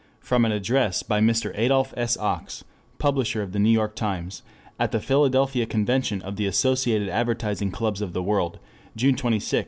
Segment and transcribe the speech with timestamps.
[0.19, 1.51] From an address by Mr.
[1.55, 2.17] Adolph S.
[2.17, 2.63] Ochs,
[2.97, 4.41] publisher of the New York Times,
[4.79, 8.57] at the Philadelphia Convention of the Associated Advertising Clubs of The World,
[8.95, 9.59] June 26, 1916.